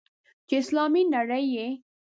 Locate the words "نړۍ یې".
1.15-1.67